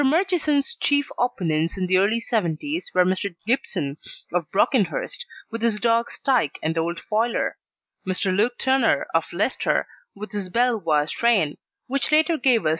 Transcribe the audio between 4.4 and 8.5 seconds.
Brockenhurst, with his dogs Tyke and Old Foiler; Mr.